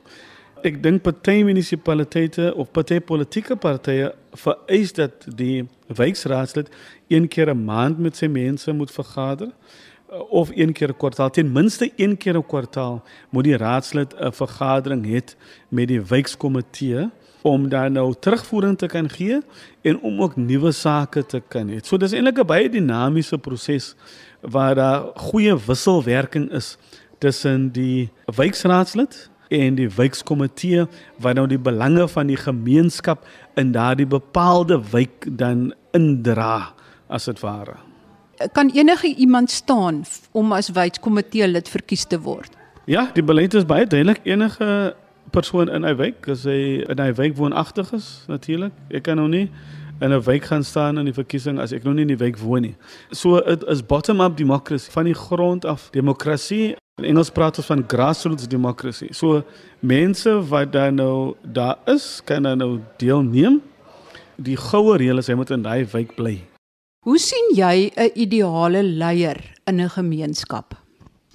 Ek 0.66 0.82
dink 0.84 1.04
party 1.06 1.44
munisipaliteite 1.46 2.50
of 2.58 2.72
party 2.74 3.00
politieke 3.00 3.56
partye 3.56 4.12
vereis 4.34 4.94
dat 4.98 5.28
die 5.38 5.68
wijkraadslid 5.88 6.72
een 7.08 7.28
keer 7.28 7.54
'n 7.54 7.66
maand 7.66 8.00
met 8.00 8.18
sy 8.18 8.28
mense 8.28 8.74
moet 8.74 8.92
vergader 8.92 9.52
of 10.30 10.50
een 10.54 10.74
keer 10.74 10.90
'n 10.90 10.98
kwartaal. 10.98 11.30
Ten 11.30 11.52
minste 11.52 11.92
een 11.96 12.18
keer 12.18 12.38
'n 12.38 12.46
kwartaal 12.46 13.04
moet 13.30 13.44
die 13.44 13.58
raadslid 13.58 14.16
'n 14.20 14.32
vergadering 14.32 15.06
hê 15.06 15.36
met 15.70 15.88
die 15.88 16.02
wijkkomitee 16.02 17.10
om 17.42 17.70
daar 17.70 17.92
nou 17.92 18.14
terugvoering 18.20 18.78
te 18.78 18.86
kan 18.86 19.10
gee 19.10 19.40
en 19.82 20.00
om 20.00 20.22
ook 20.22 20.36
nuwe 20.36 20.72
sake 20.72 21.26
te 21.26 21.42
kan 21.48 21.70
hê. 21.70 21.78
So 21.82 21.98
dis 21.98 22.12
eintlik 22.12 22.40
'n 22.40 22.46
baie 22.46 22.70
dinamiese 22.70 23.38
proses 23.38 23.96
waar 24.42 24.76
daar 24.76 25.02
goeie 25.16 25.56
wisselwerking 25.66 26.52
is 26.52 26.78
tussen 27.18 27.72
die 27.72 28.12
wijkraadslid 28.36 29.30
en 29.48 29.76
die 29.76 29.90
wijkkomitee 29.90 30.88
wat 31.22 31.36
nou 31.36 31.48
die 31.48 31.60
belange 31.60 32.08
van 32.08 32.28
die 32.28 32.40
gemeenskap 32.40 33.28
in 33.56 33.72
daardie 33.72 34.08
bepaalde 34.08 34.82
wijk 34.92 35.38
dan 35.38 35.74
indra 35.92 36.74
as 37.08 37.26
dit 37.26 37.40
ware. 37.40 37.85
Kan 38.52 38.70
enige 38.70 39.16
iemand 39.16 39.52
staan 39.52 40.04
om 40.32 40.52
as 40.52 40.70
wijkkomitee 40.70 41.48
lid 41.48 41.70
verkies 41.70 42.04
te 42.04 42.20
word? 42.20 42.52
Ja, 42.86 43.10
die 43.14 43.24
beleid 43.24 43.54
is 43.54 43.66
baie 43.66 43.88
duidelik. 43.88 44.20
Enige 44.24 44.96
persoon 45.32 45.70
in 45.70 45.86
'n 45.86 45.96
wijk, 45.96 46.28
as 46.30 46.44
hy 46.44 46.84
in 46.88 47.00
'n 47.02 47.14
wijk 47.14 47.36
woonagtig 47.36 47.94
is 47.94 48.24
natuurlik. 48.28 48.72
Ek 48.90 49.04
kan 49.04 49.16
nou 49.16 49.28
nie 49.28 49.50
in 50.00 50.12
'n 50.12 50.22
wijk 50.22 50.44
gaan 50.44 50.64
staan 50.64 50.98
in 50.98 51.06
die 51.06 51.14
verkiesing 51.14 51.60
as 51.60 51.72
ek 51.72 51.84
nog 51.84 51.94
nie 51.94 52.02
in 52.02 52.08
die 52.08 52.18
wijk 52.18 52.38
woon 52.38 52.62
nie. 52.62 52.76
So 53.12 53.42
dit 53.42 53.64
is 53.64 53.86
bottom-up 53.86 54.38
democracy 54.38 54.92
van 54.92 55.04
die 55.04 55.14
grond 55.14 55.66
af 55.66 55.90
demokrasie. 55.92 56.76
In 57.02 57.06
Engels 57.06 57.30
praat 57.30 57.58
ons 57.58 57.68
van 57.68 57.84
grassroots 57.88 58.48
democracy. 58.48 59.08
So 59.12 59.44
mense 59.80 60.48
wat 60.48 60.72
dan 60.72 60.96
nou 60.96 61.36
daar 61.42 61.78
is, 61.86 62.22
kan 62.24 62.44
dan 62.44 62.58
nou 62.58 62.80
deelneem. 62.98 63.62
Die 64.36 64.58
goue 64.58 64.98
reël 64.98 65.18
is 65.18 65.28
hy 65.28 65.34
moet 65.34 65.50
in 65.50 65.62
daai 65.62 65.86
wijk 65.92 66.16
bly. 66.16 66.55
Hoe 67.06 67.20
sien 67.22 67.52
jy 67.54 67.92
'n 67.94 68.12
ideale 68.18 68.82
leier 68.82 69.38
in 69.70 69.80
'n 69.80 69.90
gemeenskap? 69.90 70.74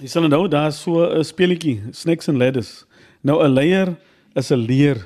Jy 0.03 0.09
sal 0.09 0.27
nou 0.29 0.49
daar 0.49 0.73
so 0.73 1.07
'n 1.07 1.25
speletjie, 1.25 1.81
snakes 1.93 2.29
and 2.29 2.39
ladders. 2.39 2.85
Nou 3.23 3.39
'n 3.39 3.55
leier 3.55 3.97
is 4.35 4.51
'n 4.51 4.67
leer, 4.67 4.99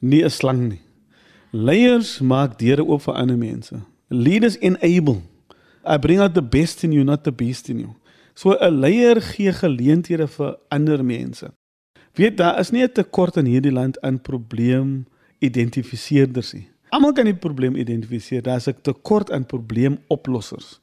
nie 0.00 0.24
'n 0.24 0.30
slang 0.30 0.68
nie. 0.68 0.80
Leiers 1.52 2.20
maak 2.20 2.58
deure 2.58 2.82
oop 2.86 3.02
vir 3.02 3.14
ander 3.14 3.36
mense. 3.36 3.76
Leaders 4.08 4.56
enable. 4.56 5.20
I 5.84 5.98
bring 5.98 6.20
out 6.20 6.32
the 6.34 6.42
best 6.42 6.82
in 6.82 6.92
you, 6.92 7.04
not 7.04 7.24
the 7.24 7.32
beast 7.32 7.68
in 7.68 7.78
you. 7.78 7.94
So 8.34 8.56
'n 8.56 8.80
leier 8.80 9.20
gee 9.20 9.52
geleenthede 9.52 10.28
vir 10.28 10.56
ander 10.70 11.04
mense. 11.04 11.52
Weet 12.14 12.36
daar 12.36 12.58
is 12.58 12.70
nie 12.70 12.82
'n 12.82 12.92
tekort 12.92 13.36
in 13.36 13.44
hierdie 13.44 13.72
land 13.72 14.00
aan 14.00 14.20
probleem 14.20 15.06
identifiseerders 15.40 16.52
nie. 16.52 16.68
Almal 16.94 17.12
kan 17.12 17.24
die 17.24 17.34
probleem 17.34 17.76
identifiseer. 17.76 18.42
Daar's 18.42 18.68
'n 18.68 18.76
tekort 18.82 19.30
aan 19.30 19.46
probleemoplossers. 19.46 20.80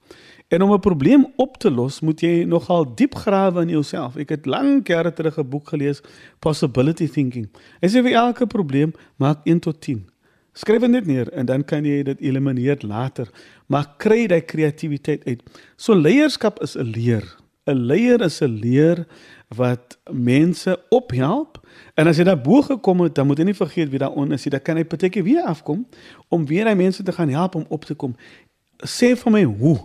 En 0.47 0.61
om 0.61 0.73
'n 0.73 0.79
probleem 0.79 1.27
op 1.35 1.57
te 1.57 1.71
los, 1.71 1.99
moet 1.99 2.19
jy 2.21 2.43
nogal 2.43 2.95
diep 2.95 3.15
grawe 3.15 3.61
in 3.61 3.69
jouself. 3.69 4.15
Ek 4.15 4.29
het 4.29 4.45
lank 4.45 4.87
jare 4.87 5.13
terug 5.13 5.37
'n 5.37 5.49
boek 5.49 5.69
gelees, 5.69 6.01
Possibility 6.39 7.07
Thinking. 7.07 7.49
Hy 7.81 7.87
sê 7.87 8.03
vir 8.03 8.13
elke 8.13 8.47
probleem 8.47 8.93
maak 9.17 9.39
1 9.43 9.59
tot 9.59 9.81
10. 9.81 10.09
Skryf 10.53 10.81
dit 10.81 11.05
neer 11.05 11.31
en 11.33 11.45
dan 11.45 11.63
kan 11.63 11.85
jy 11.85 12.03
dit 12.03 12.19
elimineer 12.19 12.77
later. 12.81 13.29
Maar 13.67 13.93
kry 13.97 14.27
daai 14.27 14.41
kreatiwiteit 14.41 15.25
uit. 15.25 15.41
So 15.75 15.95
leierskap 15.95 16.61
is 16.61 16.75
'n 16.77 16.83
leer. 16.83 17.43
'n 17.65 17.85
Leier 17.87 18.21
is 18.21 18.41
'n 18.41 18.59
leer 18.59 19.05
wat 19.55 19.97
mense 20.11 20.77
ophelp. 20.89 21.59
En 21.95 22.07
as 22.07 22.17
jy 22.17 22.25
daar 22.27 22.41
bo 22.41 22.61
gekom 22.61 23.01
het, 23.05 23.15
dan 23.15 23.27
moet 23.27 23.41
jy 23.41 23.49
nie 23.51 23.57
vergeet 23.57 23.89
wie 23.89 24.01
daaronder 24.01 24.37
is. 24.37 24.45
Dan 24.49 24.61
kan 24.61 24.77
hy 24.79 24.85
partyke 24.85 25.23
weer 25.23 25.43
afkom 25.49 25.85
om 26.29 26.45
weer 26.45 26.65
daai 26.65 26.75
mense 26.75 27.03
te 27.03 27.11
gaan 27.11 27.29
help 27.29 27.55
om 27.55 27.65
op 27.69 27.85
te 27.85 27.95
kom. 27.95 28.15
Sê 28.83 29.13
vir 29.15 29.31
my 29.31 29.43
hoe 29.43 29.77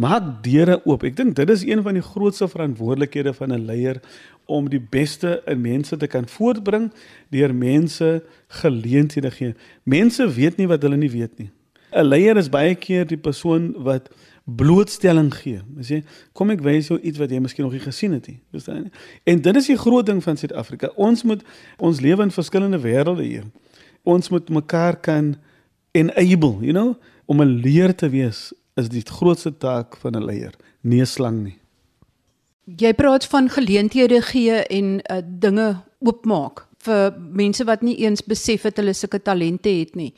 maak 0.00 0.42
deure 0.44 0.80
oop. 0.84 1.04
Ek 1.04 1.16
dink 1.16 1.36
dit 1.36 1.50
is 1.50 1.64
een 1.66 1.82
van 1.82 1.98
die 1.98 2.04
grootste 2.04 2.48
verantwoordelikhede 2.48 3.34
van 3.36 3.52
'n 3.52 3.64
leier 3.66 4.00
om 4.46 4.68
die 4.68 4.80
beste 4.80 5.42
in 5.46 5.60
mense 5.60 5.96
te 5.96 6.06
kan 6.06 6.28
voortbring 6.28 6.90
deur 7.30 7.54
mense 7.54 8.22
geleenthede 8.48 9.30
gee. 9.30 9.54
Mense 9.84 10.26
weet 10.28 10.56
nie 10.56 10.66
wat 10.66 10.82
hulle 10.82 10.96
nie 10.96 11.10
weet 11.10 11.38
nie. 11.38 11.50
'n 11.92 12.04
Leier 12.04 12.36
is 12.36 12.48
baie 12.48 12.74
keer 12.74 13.06
die 13.06 13.18
persoon 13.18 13.72
wat 13.82 14.10
blootstelling 14.44 15.34
gee. 15.34 15.60
Jy 15.76 15.86
sê, 15.86 15.98
kom 16.32 16.50
ek 16.50 16.62
wys 16.64 16.88
jou 16.88 16.98
iets 17.00 17.18
wat 17.18 17.30
jy 17.30 17.40
miskien 17.40 17.64
nog 17.64 17.72
nie 17.76 17.84
gesien 17.84 18.12
het 18.16 18.26
nie. 18.26 18.40
Verstaan 18.54 18.84
jy? 18.84 18.90
En 19.24 19.42
dit 19.42 19.56
is 19.56 19.66
die 19.66 19.78
groot 19.78 20.06
ding 20.06 20.22
van 20.24 20.36
Suid-Afrika. 20.36 20.92
Ons 20.96 21.22
moet 21.22 21.44
ons 21.78 22.00
lewe 22.00 22.22
in 22.22 22.34
verskillende 22.34 22.80
wêrelde 22.82 23.26
hier. 23.26 23.46
Ons 24.02 24.30
moet 24.30 24.48
mekaar 24.48 24.96
kan 25.00 25.36
enable, 25.92 26.56
you 26.60 26.72
know, 26.72 26.96
om 27.26 27.40
'n 27.42 27.60
leer 27.62 27.94
te 27.94 28.08
wees 28.08 28.52
is 28.74 28.88
die 28.88 29.04
grootste 29.04 29.56
taak 29.56 29.96
van 29.96 30.16
'n 30.16 30.24
leier, 30.24 30.54
nie 30.80 31.00
'n 31.00 31.06
slang 31.06 31.42
nie. 31.42 31.58
Jy 32.76 32.92
praat 32.94 33.26
van 33.26 33.48
geleenthede 33.48 34.22
gee 34.22 34.52
en 34.52 35.00
uh, 35.00 35.22
dinge 35.24 35.82
oopmaak 35.98 36.66
vir 36.78 37.14
mense 37.18 37.64
wat 37.64 37.82
nie 37.82 37.96
eens 37.96 38.22
besef 38.22 38.62
het 38.62 38.76
hulle 38.76 38.92
sulke 38.92 39.22
talente 39.22 39.68
het 39.68 39.94
nie. 39.94 40.14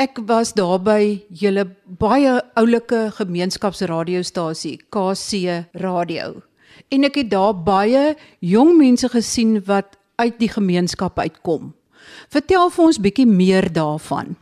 Ek 0.00 0.16
was 0.24 0.54
daar 0.56 0.78
by 0.80 1.26
julle 1.28 1.66
baie 2.00 2.38
oulike 2.56 3.10
gemeenskapsradiostasie, 3.18 4.78
KC 4.88 5.66
Radio. 5.76 6.38
En 6.88 7.04
ek 7.04 7.18
het 7.20 7.28
daar 7.34 7.52
baie 7.52 8.14
jong 8.40 8.78
mense 8.78 9.10
gesien 9.12 9.58
wat 9.66 9.98
uit 10.16 10.38
die 10.40 10.48
gemeenskap 10.48 11.20
uitkom. 11.20 11.74
Vertel 12.32 12.72
vir 12.72 12.84
ons 12.86 13.00
bietjie 13.04 13.26
meer 13.28 13.68
daarvan. 13.76 14.38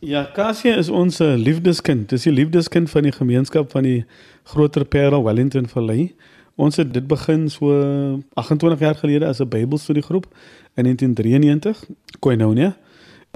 Ja, 0.00 0.24
Cassia 0.32 0.72
is 0.80 0.88
ons 0.88 1.20
eh, 1.20 1.34
liefdeskind. 1.36 2.08
Dis 2.08 2.24
die 2.24 2.32
liefdeskind 2.32 2.88
van 2.88 3.04
die 3.04 3.12
gemeenskap 3.12 3.76
van 3.76 3.84
die 3.84 4.06
Groter 4.54 4.88
Parel 4.88 5.26
Wellington 5.28 5.68
Valley. 5.68 6.14
Ons 6.56 6.80
het 6.80 6.94
dit 6.96 7.04
begin 7.04 7.50
so 7.52 7.76
28 8.40 8.80
jaar 8.80 8.96
gelede 8.96 9.28
as 9.28 9.44
'n 9.44 9.52
Bybelstudiegroep 9.52 10.26
in 10.80 10.88
1993, 10.88 11.84
Koinonia, 12.20 12.76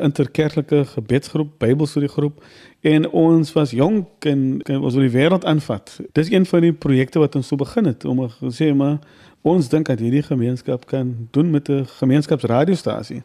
interkerklike 0.00 0.84
gebedsgroep, 0.84 1.50
Bybelstudiegroep 1.58 2.44
en 2.80 3.08
ons 3.10 3.52
was 3.52 3.70
jonk 3.70 4.24
en, 4.24 4.60
en 4.62 4.80
ons 4.80 4.94
wil 4.94 5.06
die 5.08 5.14
wêreld 5.14 5.44
aanvat. 5.44 6.00
Dis 6.12 6.30
een 6.30 6.46
van 6.46 6.60
die 6.60 6.72
projekte 6.72 7.18
wat 7.18 7.34
ons 7.34 7.46
so 7.46 7.56
begin 7.56 7.90
het 7.90 8.04
om 8.04 8.24
gesê 8.40 8.72
maar 8.74 8.98
ons 9.42 9.68
dink 9.68 9.86
dat 9.86 10.02
hierdie 10.02 10.22
gemeenskap 10.22 10.86
kan 10.86 11.14
doen 11.30 11.50
met 11.50 11.68
'n 11.68 11.86
gemeenskapsradiostasie. 11.98 13.22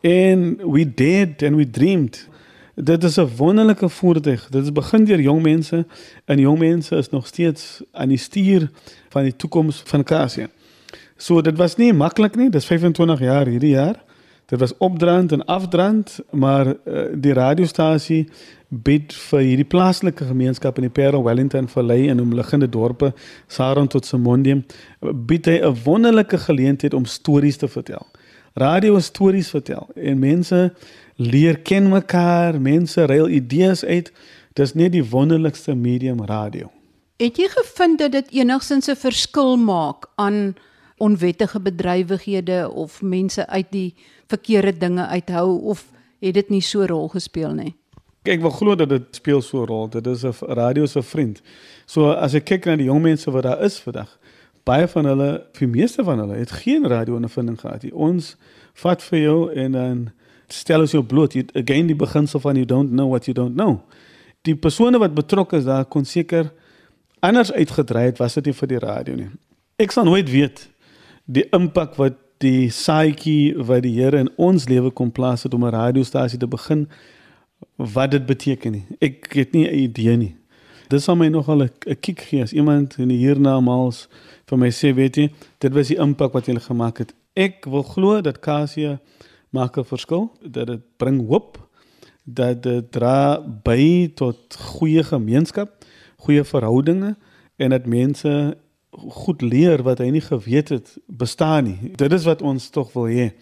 En 0.00 0.56
we 0.72 0.94
did 0.94 1.42
and 1.42 1.56
we 1.56 1.70
dreamed 1.70 2.28
Dit 2.74 3.04
is 3.04 3.16
'n 3.16 3.28
wonderlike 3.36 3.88
voertuig. 3.88 4.48
Dit 4.48 4.62
is 4.62 4.72
begin 4.72 5.04
deur 5.04 5.20
jong 5.20 5.42
mense 5.42 5.86
en 6.24 6.38
jong 6.38 6.58
mense 6.58 6.96
is 6.96 7.08
nog 7.08 7.26
steeds 7.26 7.82
aan 7.92 8.08
die 8.08 8.16
stuur 8.16 8.70
van 9.08 9.22
die 9.22 9.36
toekoms 9.36 9.82
van 9.84 10.04
Kasia. 10.04 10.48
So 11.16 11.40
dit 11.40 11.56
was 11.56 11.76
nie 11.76 11.92
maklik 11.92 12.36
nie. 12.36 12.50
Dis 12.50 12.64
25 12.64 13.18
jaar 13.18 13.46
hierdie 13.46 13.70
jaar. 13.70 14.04
Dit 14.50 14.58
was 14.58 14.76
opdraand 14.76 15.32
en 15.32 15.44
afdraand, 15.44 16.18
maar 16.30 16.66
uh, 16.66 17.02
die 17.14 17.32
radiostasie 17.32 18.24
bied 18.68 19.14
vir 19.14 19.44
hierdie 19.46 19.66
plaaslike 19.66 20.26
gemeenskap 20.26 20.78
in 20.78 20.88
die 20.88 20.94
Parel 20.94 21.22
Wellington 21.22 21.68
Valley 21.70 22.08
en 22.10 22.20
omliggende 22.20 22.68
dorpe, 22.68 23.12
Saron 23.46 23.86
tot 23.86 24.06
Simondium, 24.06 24.64
bied 25.00 25.46
'n 25.46 25.76
wonderlike 25.84 26.38
geleentheid 26.38 26.94
om 26.94 27.04
stories 27.04 27.56
te 27.56 27.68
vertel. 27.68 28.06
Radio 28.54 28.98
stories 28.98 29.50
vertel 29.50 29.88
en 29.94 30.18
mense 30.18 30.72
leer 31.16 31.58
ken 31.58 31.88
mekaar, 31.88 32.60
mense 32.60 33.06
ruil 33.06 33.28
idees 33.28 33.84
uit. 33.84 34.12
Dis 34.52 34.74
net 34.74 34.92
die 34.92 35.04
wonderlikste 35.04 35.74
medium 35.74 36.24
radio. 36.24 36.70
Het 37.16 37.36
jy 37.36 37.48
gevind 37.48 37.98
dat 37.98 38.12
dit 38.12 38.30
enigsins 38.30 38.90
'n 38.90 38.96
verskil 38.96 39.56
maak 39.56 40.08
aan 40.14 40.54
onwettige 41.00 41.60
bedrywighede 41.60 42.70
of 42.70 43.02
mense 43.02 43.46
uit 43.46 43.70
die 43.72 43.94
verkeerde 44.28 44.76
dinge 44.78 45.06
uithou 45.06 45.60
of 45.72 45.86
het 46.20 46.34
dit 46.34 46.48
nie 46.52 46.62
so 46.62 46.84
rol 46.84 47.08
gespeel 47.08 47.54
nie? 47.56 47.74
Ek 48.28 48.42
wil 48.44 48.52
glo 48.52 48.76
dat 48.76 48.90
dit 48.92 49.16
speel 49.16 49.40
so 49.40 49.62
'n 49.62 49.66
rol. 49.66 49.88
Dit 49.88 50.06
is 50.06 50.24
'n 50.24 50.34
radio 50.40 50.86
se 50.86 51.02
vriend. 51.02 51.40
So 51.86 52.10
as 52.10 52.34
ek 52.34 52.44
kyk 52.44 52.64
na 52.64 52.76
die 52.76 52.84
jong 52.84 53.02
mense 53.02 53.30
wat 53.30 53.42
daar 53.42 53.62
is 53.64 53.78
vandag, 53.80 54.18
baie 54.64 54.88
van 54.88 55.04
hulle, 55.04 55.46
die 55.58 55.66
meeste 55.66 56.04
van 56.04 56.18
hulle 56.18 56.34
het 56.34 56.50
geen 56.50 56.86
radio 56.86 57.14
ondervinding 57.14 57.60
gehad 57.60 57.82
nie. 57.82 57.94
Ons 57.94 58.36
vat 58.74 59.02
vir 59.02 59.18
jou 59.18 59.52
en 59.52 59.72
dan 59.72 60.10
stel 60.48 60.80
ons 60.80 60.92
jou 60.92 61.02
bloot. 61.02 61.32
You, 61.32 61.44
again 61.54 61.86
die 61.86 61.96
beginsel 61.96 62.40
van 62.40 62.54
you 62.54 62.66
don't 62.66 62.90
know 62.90 63.08
what 63.08 63.24
you 63.24 63.34
don't 63.34 63.54
know. 63.54 63.80
Die 64.42 64.56
persone 64.56 64.98
wat 64.98 65.14
betrokke 65.14 65.56
is 65.56 65.64
daar 65.64 65.84
kon 65.84 66.04
seker 66.04 66.52
anders 67.20 67.52
uitgedry 67.52 68.00
het 68.00 68.18
was 68.18 68.34
dit 68.34 68.44
nie 68.44 68.54
vir 68.54 68.68
die 68.68 68.78
radio 68.78 69.14
nie. 69.14 69.30
Ek 69.76 69.90
sal 69.90 70.04
nooit 70.04 70.28
weet 70.30 70.68
die 71.30 71.46
impak 71.54 71.94
wat 72.00 72.18
die 72.42 72.70
saadjie 72.72 73.54
wat 73.68 73.84
die 73.84 73.94
Here 73.98 74.18
in 74.24 74.30
ons 74.40 74.66
lewe 74.70 74.90
kom 74.90 75.12
plaas 75.12 75.44
het 75.44 75.54
om 75.54 75.64
'n 75.64 75.74
radiostasie 75.76 76.38
te 76.38 76.46
begin 76.46 76.88
wat 77.76 78.10
dit 78.10 78.26
beteken 78.26 78.72
nie. 78.72 78.86
Ek 79.00 79.32
het 79.32 79.52
nie 79.52 79.68
'n 79.68 79.74
idee 79.74 80.16
nie. 80.16 80.36
Dis 80.88 81.04
sal 81.04 81.16
my 81.16 81.28
nogal 81.28 81.62
'n 81.62 82.00
kiek 82.00 82.20
gee 82.20 82.42
as 82.42 82.52
iemand 82.52 82.98
in 82.98 83.08
die 83.08 83.18
hiernamaals 83.18 84.08
vir 84.46 84.58
my 84.58 84.70
sê, 84.70 84.94
weet 84.94 85.16
jy, 85.16 85.30
dit 85.58 85.72
was 85.72 85.88
die 85.88 85.98
impak 85.98 86.32
wat 86.32 86.46
jy 86.46 86.58
gemaak 86.58 86.98
het. 86.98 87.14
Ek 87.36 87.64
wil 87.64 87.82
glo 87.82 88.20
dat 88.20 88.40
Kasia 88.40 89.00
maak 89.50 89.78
'n 89.78 89.84
verskil, 89.84 90.30
dat 90.42 90.66
dit 90.66 90.80
bring 90.96 91.28
hoop, 91.28 91.58
dat 92.24 92.62
dit 92.62 92.92
dra 92.92 93.40
by 93.40 94.10
tot 94.14 94.56
goeie 94.56 95.02
gemeenskap, 95.02 95.84
goeie 96.16 96.44
verhoudinge 96.44 97.16
en 97.56 97.70
dat 97.70 97.86
mense 97.86 98.56
goed 98.90 99.42
leer 99.42 99.82
wat 99.82 99.98
hy 99.98 100.10
nie 100.10 100.24
geweet 100.24 100.68
het 100.68 100.98
bestaan 101.06 101.64
nie. 101.64 101.92
Dit 101.96 102.12
is 102.12 102.24
wat 102.24 102.42
ons 102.42 102.70
tog 102.70 102.92
wil 102.92 103.10
hê. 103.10 103.32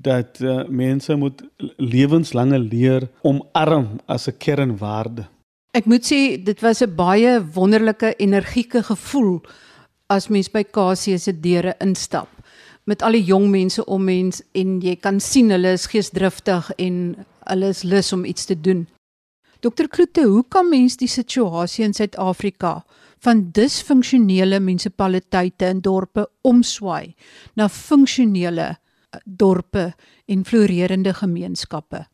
dat 0.00 0.38
uh, 0.40 0.62
mense 0.68 1.14
moet 1.14 1.42
lewenslange 1.76 2.58
leer 2.58 3.08
omarm 3.20 4.00
as 4.06 4.28
'n 4.28 4.36
kernwaarde. 4.38 5.28
Ek 5.72 5.84
moet 5.84 6.04
sê 6.04 6.42
dit 6.42 6.60
was 6.60 6.80
'n 6.80 6.94
baie 6.94 7.44
wonderlike 7.54 8.14
energieke 8.16 8.82
gevoel 8.82 9.40
as 10.06 10.28
mens 10.28 10.48
by 10.48 10.62
KC 10.62 11.18
se 11.18 11.40
deure 11.40 11.74
instap 11.78 12.28
met 12.84 13.02
al 13.02 13.12
die 13.12 13.24
jong 13.24 13.50
mense 13.50 13.84
om 13.84 14.04
mens 14.04 14.42
en 14.52 14.80
jy 14.80 14.96
kan 14.96 15.20
sien 15.20 15.50
hulle 15.50 15.72
is 15.72 15.86
geesdriftig 15.86 16.70
en 16.78 16.96
hulle 17.44 17.68
is 17.68 17.82
lus 17.82 18.12
om 18.12 18.24
iets 18.24 18.44
te 18.44 18.60
doen. 18.60 18.88
Dokter 19.60 19.88
Kloete, 19.88 20.24
hoe 20.24 20.44
kan 20.48 20.68
mens 20.68 20.96
die 20.96 21.08
situasie 21.08 21.84
in 21.84 21.92
Suid-Afrika 21.92 22.84
van 23.24 23.50
disfunksionele 23.52 24.60
munisipaliteite 24.60 25.66
en 25.66 25.80
dorpe 25.84 26.26
omswaai 26.42 27.14
na 27.54 27.68
funksionele 27.68 28.68
eh, 28.70 29.20
dorpe 29.24 29.92
en 30.26 30.44
floreerende 30.44 31.14
gemeenskappe. 31.14 32.06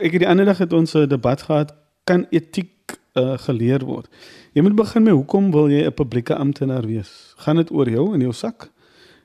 Ek 0.00 0.16
het 0.16 0.24
die 0.24 0.28
ander 0.28 0.48
dag 0.48 0.58
het 0.58 0.72
ons 0.72 0.94
'n 0.94 1.08
debat 1.08 1.42
gehad 1.42 1.74
kan 2.04 2.26
etiek 2.30 2.98
uh, 3.14 3.38
geleer 3.38 3.84
word. 3.84 4.08
Jy 4.52 4.62
moet 4.62 4.74
begin 4.74 5.02
met 5.02 5.14
hoekom 5.14 5.50
wil 5.50 5.70
jy 5.70 5.84
'n 5.86 5.94
publieke 5.94 6.34
amptenaar 6.34 6.86
wees? 6.86 7.34
Gaan 7.36 7.56
dit 7.56 7.70
oor 7.70 7.88
jou 7.88 8.14
en 8.14 8.20
jou 8.20 8.32
sak 8.32 8.70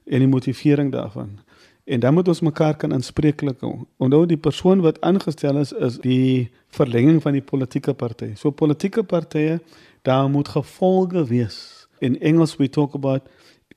en 0.06 0.20
die 0.20 0.28
motivering 0.28 0.92
daarvan? 0.92 1.40
En 1.86 2.00
dan 2.00 2.14
moet 2.14 2.28
ons 2.28 2.42
mekaar 2.42 2.78
kan 2.78 2.94
aanspreeklik 2.94 3.60
hou. 3.62 3.86
Onthou 3.98 4.26
die 4.26 4.38
persoon 4.38 4.82
wat 4.82 5.02
aangestel 5.02 5.58
is 5.58 5.72
is 5.72 5.98
die 5.98 6.50
verlenging 6.68 7.22
van 7.22 7.34
die 7.34 7.42
politieke 7.42 7.94
party. 7.94 8.36
So 8.36 8.52
politieke 8.52 9.04
partye 9.04 9.60
daar 10.06 10.30
moet 10.30 10.48
gevolge 10.48 11.26
wees. 11.26 11.88
In 12.00 12.20
Engels 12.20 12.56
we 12.56 12.70
talk 12.70 12.94
about 12.94 13.22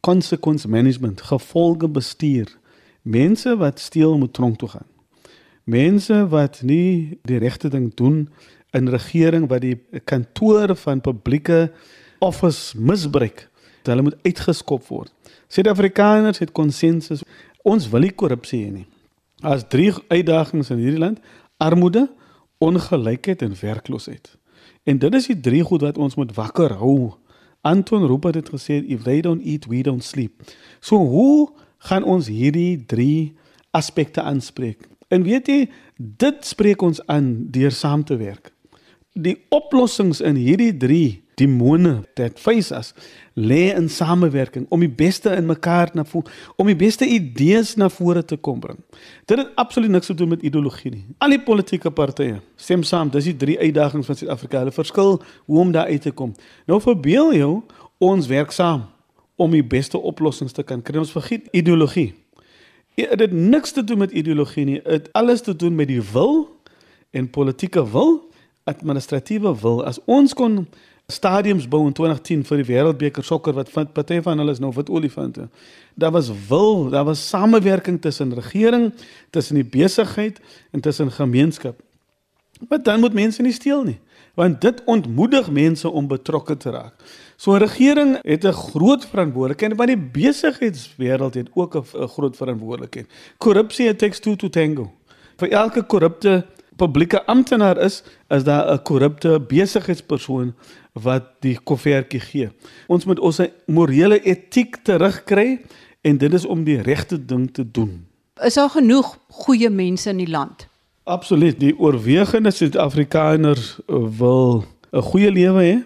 consequence 0.00 0.68
management, 0.68 1.22
gevolge 1.22 1.88
bestuur. 1.88 2.56
Mense 3.02 3.56
wat 3.56 3.80
steel 3.80 4.18
moet 4.18 4.32
tronk 4.32 4.58
toe 4.58 4.68
gaan. 4.68 4.86
Mense 5.64 6.28
wat 6.28 6.60
nie 6.62 7.18
die 7.22 7.38
regte 7.38 7.68
ding 7.68 7.94
doen 7.94 8.28
in 8.70 8.88
regering 8.88 9.48
wat 9.48 9.60
die 9.64 9.78
kantore 10.04 10.76
van 10.76 11.00
publieke 11.00 11.72
office 12.18 12.78
misbruik, 12.78 13.48
hulle 13.88 14.02
moet 14.04 14.16
uitgeskop 14.22 14.84
word. 14.92 15.12
Suid-Afrikaners 15.48 16.42
het 16.42 16.52
konsensus. 16.52 17.22
Ons 17.64 17.88
wil 17.88 18.04
nie 18.04 18.12
korrupsie 18.12 18.66
hê 18.66 18.72
nie. 18.72 18.86
As 19.40 19.64
drie 19.72 19.94
uitdagings 20.12 20.68
in 20.74 20.82
hierdie 20.82 21.00
land: 21.00 21.22
armoede, 21.56 22.04
ongelykheid 22.60 23.42
en 23.46 23.56
werkloosheid. 23.60 24.34
En 24.88 24.98
dit 24.98 25.14
is 25.14 25.26
die 25.26 25.40
drie 25.40 25.62
goed 25.62 25.84
wat 25.84 25.98
ons 25.98 26.16
moet 26.16 26.34
wakker 26.34 26.78
hou. 26.80 27.14
Anton 27.66 28.06
Rupert 28.06 28.38
het 28.38 28.50
gesê 28.52 28.80
if 28.86 29.02
they 29.02 29.20
don't 29.20 29.44
eat 29.44 29.66
we 29.66 29.82
don't 29.82 30.04
sleep. 30.04 30.42
So 30.80 30.96
hoe 30.96 31.50
gaan 31.88 32.04
ons 32.04 32.28
hierdie 32.30 32.84
drie 32.86 33.34
aspekte 33.70 34.22
aanspreek? 34.22 34.88
En 35.08 35.22
weet 35.22 35.48
jy, 35.48 35.60
dit 35.96 36.44
spreek 36.44 36.82
ons 36.82 37.00
aan 37.06 37.48
deur 37.50 37.72
saam 37.72 38.04
te 38.04 38.16
werk. 38.16 38.52
Die 39.12 39.36
oplossings 39.54 40.20
in 40.20 40.36
hierdie 40.38 40.76
drie 40.76 41.22
demone 41.38 42.02
dat 42.18 42.40
face 42.40 42.74
us 42.74 42.92
lê 43.38 43.68
in 43.76 43.88
samewerking 43.88 44.66
om 44.74 44.82
die 44.82 44.90
beste 44.90 45.30
in 45.30 45.46
mekaar 45.46 45.90
na 45.94 46.04
voel 46.04 46.26
om 46.56 46.66
die 46.66 46.76
beste 46.76 47.06
idees 47.06 47.76
na 47.78 47.88
vore 47.88 48.24
te 48.24 48.36
kom 48.36 48.60
bring. 48.60 48.78
Dit 49.30 49.38
het 49.38 49.54
absoluut 49.54 49.90
niks 49.90 50.10
te 50.10 50.14
doen 50.14 50.34
met 50.34 50.42
ideologie 50.42 50.90
nie. 50.90 51.04
Al 51.22 51.36
die 51.36 51.42
politieke 51.42 51.90
partye 51.90 52.40
stem 52.56 52.82
saam, 52.82 53.12
dis 53.14 53.30
die 53.30 53.36
drie 53.36 53.58
uitdagings 53.58 54.06
van 54.10 54.18
Suid-Afrika. 54.18 54.64
Hulle 54.64 54.74
verskil 54.74 55.18
hoe 55.46 55.60
om 55.60 55.72
daar 55.72 55.86
uit 55.86 56.02
te 56.02 56.10
kom. 56.10 56.34
Nou 56.66 56.80
verbeel 56.82 57.34
jou 57.38 57.52
ons 58.02 58.26
werk 58.26 58.54
saam 58.54 58.88
om 59.38 59.54
die 59.54 59.64
beste 59.64 59.98
oplossings 59.98 60.52
te 60.52 60.66
kan 60.66 60.82
kry. 60.82 60.98
Ons 60.98 61.14
vergiet 61.14 61.46
ideologie. 61.54 62.12
Dit 62.98 63.20
het 63.20 63.32
niks 63.32 63.72
te 63.72 63.84
doen 63.84 64.02
met 64.02 64.10
ideologie 64.10 64.64
nie. 64.66 64.80
Dit 64.82 65.12
alles 65.12 65.44
te 65.46 65.54
doen 65.56 65.74
met 65.78 65.86
die 65.88 66.02
wil 66.12 66.48
en 67.14 67.30
politieke 67.30 67.84
wil, 67.90 68.26
administratiewe 68.66 69.54
wil. 69.62 69.84
As 69.86 70.00
ons 70.04 70.34
kon 70.34 70.64
stadiums 71.08 71.64
bou 71.64 71.86
in 71.88 71.94
2010 71.96 72.42
vir 72.44 72.58
die 72.60 72.66
wêreldbeker 72.68 73.24
sokker 73.24 73.54
wat 73.56 73.70
van 73.72 73.86
party 73.96 74.18
van 74.20 74.42
hulle 74.42 74.52
is 74.52 74.58
nou 74.60 74.68
wat 74.76 74.90
olifante. 74.92 75.46
Daar 75.96 76.12
was 76.12 76.28
wil, 76.50 76.90
daar 76.92 77.06
was 77.08 77.22
samewerking 77.28 77.96
tussen 78.04 78.34
regering, 78.36 78.90
tussen 79.32 79.56
die 79.56 79.64
besigheid 79.64 80.36
en 80.70 80.84
tussen 80.84 81.08
gemeenskap. 81.12 81.80
Maar 82.68 82.82
dan 82.82 83.00
moet 83.00 83.16
mense 83.16 83.42
nie 83.42 83.54
steel 83.56 83.86
nie, 83.86 83.96
want 84.36 84.60
dit 84.60 84.82
ontmoedig 84.84 85.48
mense 85.50 85.88
om 85.88 86.10
betrokke 86.12 86.56
te 86.56 86.76
raak. 86.76 87.00
So 87.36 87.56
'n 87.56 87.64
regering 87.64 88.18
het 88.22 88.44
'n 88.44 88.52
groot 88.52 89.06
verantwoordelikheid, 89.06 89.76
maar 89.76 89.86
die 89.86 90.10
besigheidswêreld 90.12 91.34
het 91.34 91.48
ook 91.54 91.74
'n 91.76 92.08
groot 92.08 92.36
verantwoordelikheid. 92.36 93.06
Korrupsie 93.38 93.96
takes 93.96 94.20
two 94.20 94.36
to 94.36 94.48
tango. 94.48 94.92
Vir 95.36 95.48
elke 95.50 95.82
korrupte 95.82 96.44
publieke 96.78 97.24
amptenaar 97.26 97.78
is, 97.82 98.02
is 98.28 98.44
daar 98.44 98.72
'n 98.72 98.82
korrupte 98.82 99.40
besigheidspersoon 99.40 100.54
wat 100.92 101.24
die 101.40 101.58
koffertjie 101.58 102.20
gee. 102.20 102.48
Ons 102.86 103.04
moet 103.04 103.18
ons 103.18 103.40
morele 103.66 104.20
etiek 104.22 104.76
terugkry 104.82 105.60
en 106.00 106.18
dit 106.18 106.32
is 106.32 106.46
om 106.46 106.64
die 106.64 106.80
regte 106.82 107.24
ding 107.24 107.50
te 107.52 107.70
doen. 107.70 108.06
Is 108.42 108.54
daar 108.54 108.70
genoeg 108.70 109.18
goeie 109.28 109.70
mense 109.70 110.10
in 110.10 110.16
die 110.16 110.30
land? 110.30 110.68
Absoluut. 111.04 111.60
Die 111.60 111.78
oorwegende 111.78 112.50
Suid-Afrikaner 112.50 113.58
wil 114.18 114.64
'n 114.92 115.02
goeie 115.02 115.30
lewe 115.32 115.62
hê. 115.62 115.76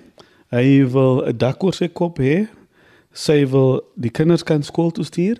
Hy 0.51 0.87
wil 0.91 1.25
'n 1.27 1.37
dak 1.37 1.63
oor 1.63 1.73
sy 1.73 1.89
kop 1.89 2.19
hê. 2.19 2.49
Sy 3.13 3.47
wil 3.47 3.83
die 3.95 4.11
kinders 4.11 4.43
kan 4.43 4.63
skool 4.63 4.91
toe 4.91 5.05
stuur 5.05 5.39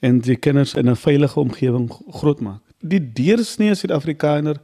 en 0.00 0.18
die 0.18 0.36
kinders 0.36 0.74
in 0.74 0.88
'n 0.90 0.96
veilige 0.96 1.40
omgewing 1.40 1.90
grootmaak. 2.10 2.63
Die 2.84 3.00
deursnee 3.00 3.74
Suid-Afrikaner 3.74 4.60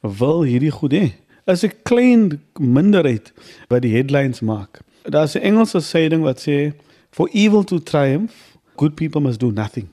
wil 0.00 0.42
hierdie 0.42 0.72
goed 0.74 0.94
hê 0.96 1.04
is 1.50 1.64
'n 1.64 1.72
klein 1.82 2.42
minderheid 2.58 3.32
wat 3.68 3.82
die 3.82 3.94
headlines 3.94 4.40
maak. 4.40 4.80
Daar's 5.02 5.34
'n 5.34 5.42
Engelse 5.42 5.80
saying 5.80 6.22
wat 6.22 6.40
sê 6.40 6.72
for 7.10 7.28
evil 7.32 7.64
to 7.64 7.78
triumph, 7.78 8.34
good 8.76 8.94
people 8.94 9.20
must 9.20 9.40
do 9.40 9.50
nothing. 9.50 9.88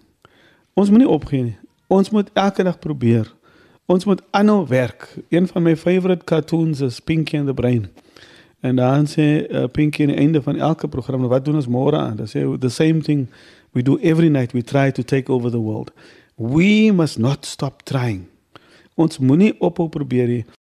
Ons 0.74 0.90
moet 0.90 1.00
nie 1.00 1.10
opgee 1.10 1.44
nie. 1.44 1.58
Ons 1.88 2.10
moet 2.10 2.30
elke 2.34 2.64
dag 2.64 2.80
probeer. 2.80 3.34
Ons 3.86 4.06
moet 4.06 4.22
aanhou 4.32 4.68
werk. 4.68 5.16
Een 5.30 5.48
van 5.48 5.64
my 5.64 5.76
favorite 5.76 6.24
cartoons 6.24 6.82
is 6.82 7.00
Pinky 7.00 7.38
and 7.38 7.48
the 7.48 7.54
Brain. 7.54 7.88
En 8.60 8.76
dan 8.76 9.06
sê 9.08 9.48
uh, 9.50 9.64
Pinky 9.72 10.02
aan 10.02 10.08
die 10.08 10.18
einde 10.18 10.42
van 10.42 10.56
elke 10.56 10.88
program, 10.88 11.28
wat 11.28 11.46
doen 11.46 11.56
ons 11.56 11.68
môre 11.68 11.98
aan? 11.98 12.16
Dan 12.16 12.28
sê 12.28 12.60
the 12.60 12.70
same 12.70 13.02
thing 13.02 13.28
we 13.72 13.82
do 13.82 13.98
every 14.02 14.30
night 14.30 14.52
we 14.52 14.62
try 14.62 14.92
to 14.92 15.04
take 15.04 15.32
over 15.32 15.52
the 15.52 15.62
world. 15.62 15.92
We 16.38 16.92
must 16.94 17.18
not 17.18 17.46
stop 17.50 17.82
trying. 17.82 18.28
Ons 18.94 19.18
moenie 19.18 19.56
ophou 19.58 19.90
probeer 19.90 20.30
nie. 20.30 20.44